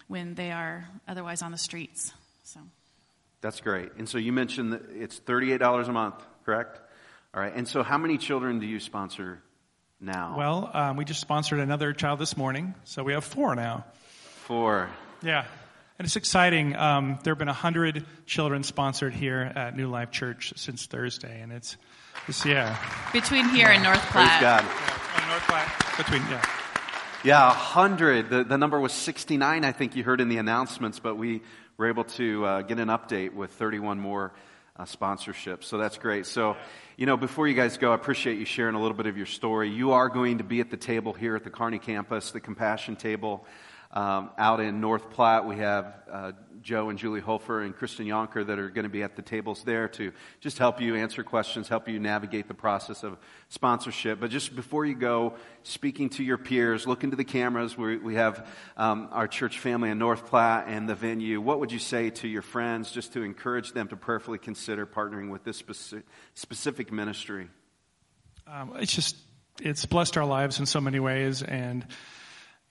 [0.08, 2.14] when they are otherwise on the streets.
[2.44, 2.60] So.
[3.42, 3.92] That's great.
[3.98, 6.80] And so you mentioned that it's $38 a month, correct?
[7.34, 7.54] All right.
[7.54, 9.42] And so how many children do you sponsor
[10.00, 10.36] now?
[10.38, 13.86] Well, um, we just sponsored another child this morning, so we have four now.
[14.46, 14.90] Four.
[15.22, 15.46] Yeah.
[15.98, 16.76] And it's exciting.
[16.76, 21.52] Um, there have been 100 children sponsored here at New Life Church since Thursday, and
[21.52, 21.78] it's,
[22.28, 22.78] it's yeah.
[23.14, 24.40] Between here and North Platte.
[24.40, 24.64] Praise Platte.
[24.64, 24.66] God.
[24.68, 26.46] Oh, North Platte, between, yeah.
[27.26, 28.30] Yeah, 100.
[28.30, 31.42] The, the number was 69, I think you heard in the announcements, but we
[31.76, 34.32] were able to uh, get an update with 31 more
[34.78, 35.64] uh, sponsorships.
[35.64, 36.28] So that's great.
[36.28, 36.56] So,
[36.98, 39.26] you know, before you guys go, I appreciate you sharing a little bit of your
[39.26, 39.72] story.
[39.72, 42.96] You are going to be at the table here at the Kearney campus, the Compassion
[42.96, 43.44] table.
[43.96, 46.32] Um, out in North Platte, we have uh,
[46.62, 49.64] Joe and Julie Hofer and Kristen Yonker that are going to be at the tables
[49.64, 53.18] there to just help you answer questions, help you navigate the process of
[53.48, 54.20] sponsorship.
[54.20, 57.78] But just before you go, speaking to your peers, look into the cameras.
[57.78, 61.40] We, we have um, our church family in North Platte and the venue.
[61.40, 65.30] What would you say to your friends just to encourage them to prayerfully consider partnering
[65.30, 67.48] with this speci- specific ministry?
[68.46, 69.16] Um, it's just,
[69.62, 71.86] it's blessed our lives in so many ways, and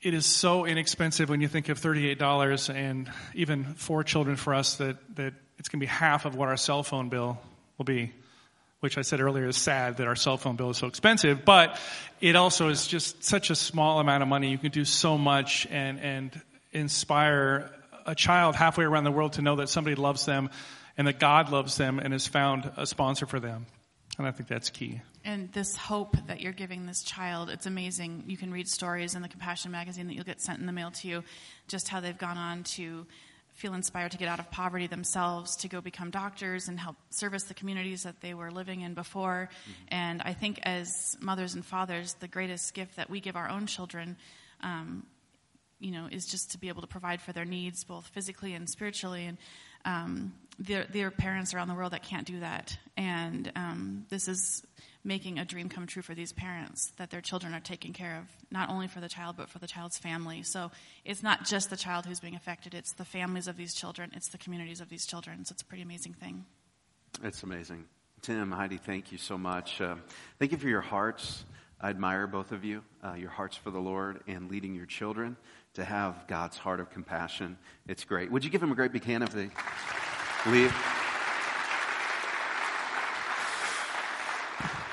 [0.04, 4.76] it is so inexpensive when you think of $38 and even four children for us
[4.76, 7.38] that, that it's going to be half of what our cell phone bill
[7.78, 8.12] will be,
[8.80, 11.80] which I said earlier is sad that our cell phone bill is so expensive, but
[12.20, 14.50] it also is just such a small amount of money.
[14.50, 17.70] You can do so much and, and inspire
[18.04, 20.50] a child halfway around the world to know that somebody loves them
[20.98, 23.64] and that God loves them and has found a sponsor for them.
[24.18, 25.00] And I think that's key.
[25.24, 28.24] And this hope that you're giving this child, it's amazing.
[28.26, 30.90] You can read stories in the Compassion magazine that you'll get sent in the mail
[30.90, 31.24] to you,
[31.66, 33.06] just how they've gone on to
[33.54, 37.44] feel inspired to get out of poverty themselves, to go become doctors and help service
[37.44, 39.48] the communities that they were living in before.
[39.88, 43.66] And I think as mothers and fathers, the greatest gift that we give our own
[43.66, 44.16] children,
[44.60, 45.06] um,
[45.78, 48.68] you know, is just to be able to provide for their needs, both physically and
[48.68, 49.24] spiritually.
[49.24, 49.38] And
[49.84, 52.76] um, there, there are parents around the world that can't do that.
[52.96, 54.66] And um, this is
[55.04, 58.24] making a dream come true for these parents that their children are taken care of,
[58.50, 60.42] not only for the child, but for the child's family.
[60.42, 60.70] So
[61.04, 64.28] it's not just the child who's being affected, it's the families of these children, it's
[64.28, 65.44] the communities of these children.
[65.44, 66.46] So it's a pretty amazing thing.
[67.22, 67.84] It's amazing.
[68.22, 69.80] Tim, Heidi, thank you so much.
[69.80, 69.96] Uh,
[70.38, 71.44] thank you for your hearts.
[71.80, 75.36] I admire both of you, uh, your hearts for the Lord and leading your children
[75.74, 77.58] to have God's heart of compassion.
[77.86, 78.32] It's great.
[78.32, 79.50] Would you give them a great big hand if they
[80.50, 80.74] leave?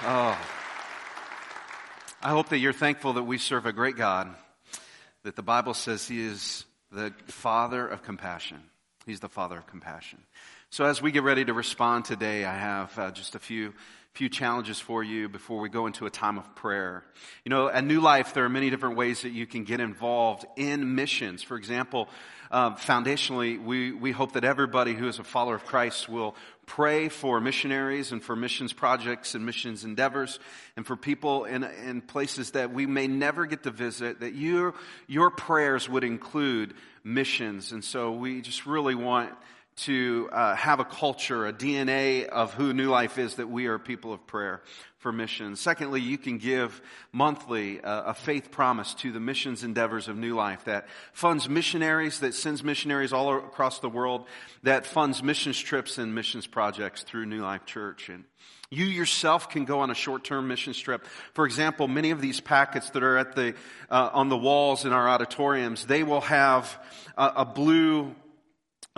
[0.03, 0.35] Oh.
[2.23, 4.33] I hope that you're thankful that we serve a great God,
[5.21, 8.57] that the Bible says He is the Father of compassion.
[9.05, 10.17] He's the Father of compassion.
[10.71, 13.73] So as we get ready to respond today, I have uh, just a few
[14.13, 17.03] few challenges for you before we go into a time of prayer.
[17.45, 20.45] You know, at New Life, there are many different ways that you can get involved
[20.57, 21.43] in missions.
[21.43, 22.09] For example,
[22.51, 26.35] uh, foundationally, we, we hope that everybody who is a follower of Christ will
[26.65, 30.37] pray for missionaries and for missions projects and missions endeavors
[30.75, 34.73] and for people in, in places that we may never get to visit, that you,
[35.07, 36.73] your prayers would include
[37.05, 37.71] missions.
[37.71, 39.31] And so we just really want
[39.77, 43.79] to uh, have a culture, a DNA of who New Life is, that we are
[43.79, 44.61] people of prayer
[45.01, 45.59] for missions.
[45.59, 46.79] Secondly, you can give
[47.11, 52.19] monthly uh, a faith promise to the missions endeavors of New Life that funds missionaries,
[52.19, 54.27] that sends missionaries all across the world,
[54.61, 58.09] that funds missions trips and missions projects through New Life Church.
[58.09, 58.25] And
[58.69, 61.05] you yourself can go on a short-term mission trip.
[61.33, 63.55] For example, many of these packets that are at the
[63.89, 66.79] uh, on the walls in our auditoriums, they will have
[67.17, 68.15] a, a blue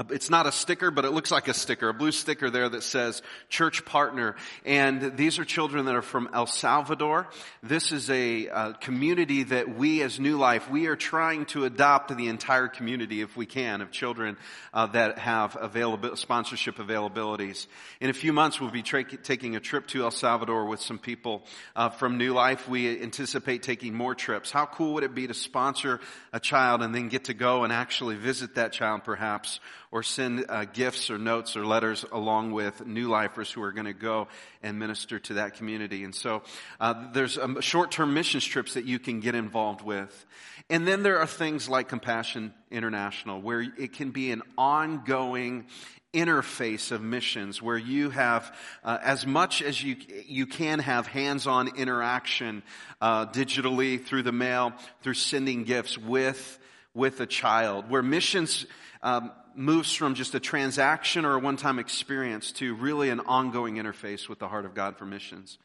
[0.09, 2.81] it's not a sticker, but it looks like a sticker, a blue sticker there that
[2.81, 4.35] says church partner.
[4.65, 7.27] And these are children that are from El Salvador.
[7.61, 12.15] This is a, uh, community that we as New Life, we are trying to adopt
[12.17, 14.35] the entire community if we can of children
[14.73, 17.67] uh, that have available, sponsorship availabilities.
[18.01, 20.97] In a few months, we'll be tra- taking a trip to El Salvador with some
[20.97, 21.43] people
[21.75, 22.67] uh, from New Life.
[22.67, 24.49] We anticipate taking more trips.
[24.49, 25.99] How cool would it be to sponsor
[26.31, 29.59] a child and then get to go and actually visit that child perhaps
[29.93, 33.85] or send uh, gifts or notes or letters along with new lifers who are going
[33.85, 34.27] to go
[34.63, 36.03] and minister to that community.
[36.03, 36.41] And so
[36.79, 40.25] uh, there's um, short-term missions trips that you can get involved with.
[40.67, 45.67] And then there are things like Compassion International where it can be an ongoing
[46.11, 48.51] interface of missions where you have
[48.83, 49.95] uh, as much as you
[50.27, 52.63] you can have hands-on interaction
[53.01, 56.59] uh, digitally through the mail through sending gifts with
[56.93, 58.67] with a child where missions
[59.03, 64.27] um, moves from just a transaction or a one-time experience to really an ongoing interface
[64.27, 65.59] with the heart of god for missions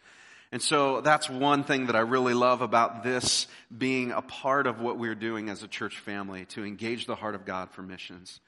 [0.51, 4.80] and so that's one thing that I really love about this being a part of
[4.80, 8.41] what we're doing as a church family to engage the heart of God for missions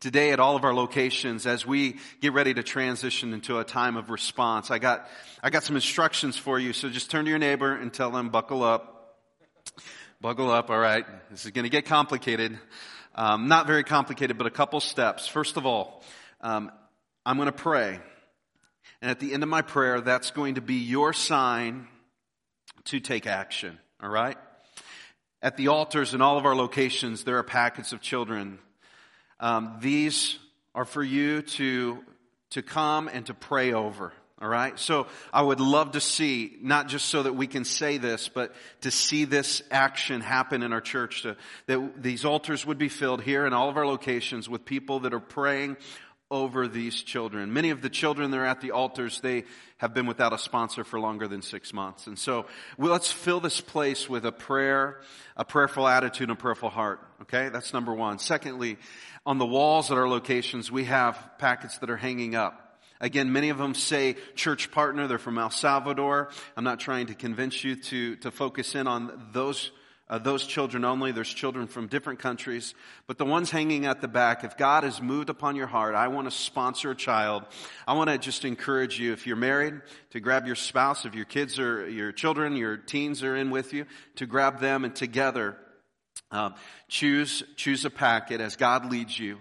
[0.00, 3.96] today at all of our locations as we get ready to transition into a time
[3.96, 4.70] of response.
[4.70, 5.08] I got,
[5.42, 6.72] I got some instructions for you.
[6.72, 9.16] So just turn to your neighbor and tell them, buckle up.
[10.20, 10.70] Buckle up.
[10.70, 11.06] All right.
[11.30, 12.58] This is going to get complicated.
[13.16, 15.26] Um, not very complicated, but a couple steps.
[15.26, 16.04] First of all,
[16.40, 16.70] um,
[17.24, 17.98] I'm going to pray.
[19.02, 21.88] And at the end of my prayer, that's going to be your sign
[22.84, 23.78] to take action.
[24.02, 24.36] All right?
[25.42, 28.58] At the altars in all of our locations, there are packets of children
[29.38, 30.38] um, these
[30.74, 32.02] are for you to,
[32.50, 34.12] to come and to pray over.
[34.40, 34.78] All right.
[34.78, 38.54] So I would love to see, not just so that we can say this, but
[38.82, 43.22] to see this action happen in our church, to, that these altars would be filled
[43.22, 45.78] here in all of our locations with people that are praying
[46.30, 47.54] over these children.
[47.54, 49.44] Many of the children that are at the altars, they
[49.78, 52.06] have been without a sponsor for longer than six months.
[52.06, 52.44] And so
[52.76, 55.00] well, let's fill this place with a prayer,
[55.36, 57.00] a prayerful attitude, and a prayerful heart.
[57.22, 57.48] Okay.
[57.48, 58.18] That's number one.
[58.18, 58.76] Secondly,
[59.24, 62.65] on the walls at our locations, we have packets that are hanging up.
[63.00, 65.06] Again, many of them say church partner.
[65.06, 66.30] They're from El Salvador.
[66.56, 69.70] I'm not trying to convince you to, to focus in on those
[70.08, 71.10] uh, those children only.
[71.10, 72.74] There's children from different countries.
[73.06, 76.08] But the ones hanging at the back, if God has moved upon your heart, I
[76.08, 77.44] want to sponsor a child.
[77.88, 79.80] I want to just encourage you, if you're married,
[80.10, 81.04] to grab your spouse.
[81.04, 83.86] If your kids are, your children, your teens are in with you,
[84.16, 85.56] to grab them and together,
[86.30, 86.50] uh,
[86.88, 89.38] choose, choose a packet as God leads you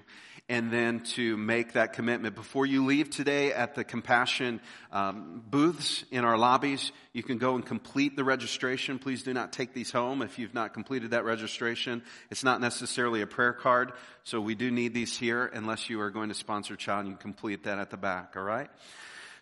[0.47, 2.35] and then to make that commitment.
[2.35, 7.55] Before you leave today at the Compassion um, booths in our lobbies, you can go
[7.55, 8.99] and complete the registration.
[8.99, 12.03] Please do not take these home if you've not completed that registration.
[12.29, 13.93] It's not necessarily a prayer card,
[14.23, 17.07] so we do need these here unless you are going to sponsor a child.
[17.07, 18.69] You can complete that at the back, all right?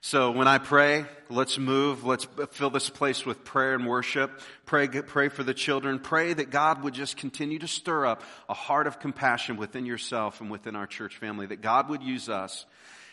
[0.06, 2.04] So when I pray, let's move.
[2.04, 4.42] Let's fill this place with prayer and worship.
[4.66, 5.98] Pray, pray for the children.
[5.98, 10.42] Pray that God would just continue to stir up a heart of compassion within yourself
[10.42, 11.46] and within our church family.
[11.46, 12.66] That God would use us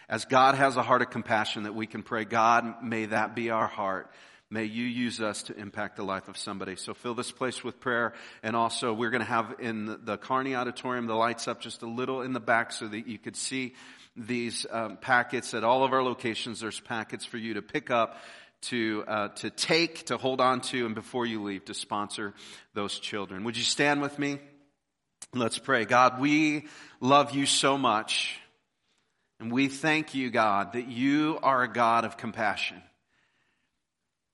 [0.09, 3.51] as God has a heart of compassion that we can pray, God, may that be
[3.51, 4.11] our heart.
[4.51, 6.74] May you use us to impact the life of somebody.
[6.74, 8.14] So fill this place with prayer.
[8.43, 11.86] And also we're going to have in the Kearney auditorium the lights up just a
[11.86, 13.74] little in the back so that you could see
[14.17, 16.61] these um, packets at all of our locations.
[16.61, 18.17] There's packets for you to pick up,
[18.63, 22.35] to uh, to take, to hold on to, and before you leave, to sponsor
[22.75, 23.45] those children.
[23.45, 24.39] Would you stand with me?
[25.33, 25.85] Let's pray.
[25.85, 26.67] God, we
[27.01, 28.39] love you so much,
[29.39, 32.83] and we thank you, God, that you are a God of compassion.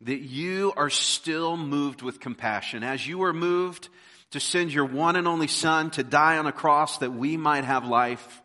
[0.03, 2.83] That you are still moved with compassion.
[2.83, 3.89] As you were moved
[4.33, 7.64] to send your one and only Son to die on a cross that we might
[7.64, 8.43] have life,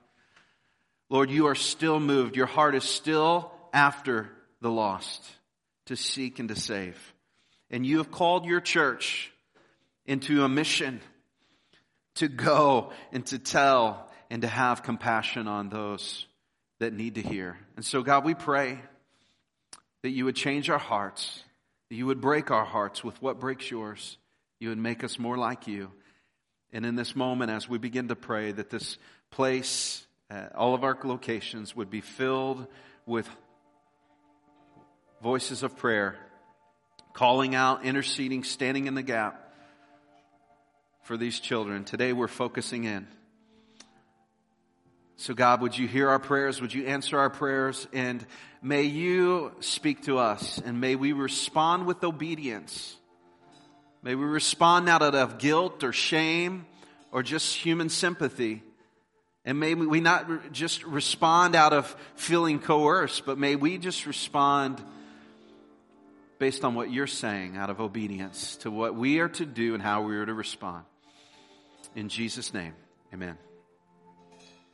[1.11, 2.37] Lord, you are still moved.
[2.37, 4.29] Your heart is still after
[4.61, 5.21] the lost
[5.87, 6.97] to seek and to save.
[7.69, 9.29] And you have called your church
[10.05, 11.01] into a mission
[12.15, 16.25] to go and to tell and to have compassion on those
[16.79, 17.57] that need to hear.
[17.75, 18.79] And so, God, we pray
[20.03, 21.43] that you would change our hearts,
[21.89, 24.17] that you would break our hearts with what breaks yours.
[24.61, 25.91] You would make us more like you.
[26.71, 28.97] And in this moment, as we begin to pray, that this
[29.29, 32.65] place uh, all of our locations would be filled
[33.05, 33.27] with
[35.21, 36.15] voices of prayer,
[37.13, 39.53] calling out, interceding, standing in the gap
[41.03, 41.83] for these children.
[41.83, 43.07] Today we're focusing in.
[45.17, 46.61] So, God, would you hear our prayers?
[46.61, 47.87] Would you answer our prayers?
[47.91, 48.25] And
[48.61, 52.95] may you speak to us and may we respond with obedience.
[54.01, 56.65] May we respond not out of guilt or shame
[57.11, 58.63] or just human sympathy
[59.45, 64.81] and may we not just respond out of feeling coerced, but may we just respond
[66.37, 69.81] based on what you're saying out of obedience to what we are to do and
[69.81, 70.83] how we are to respond.
[71.95, 72.73] In Jesus' name,
[73.13, 73.37] amen.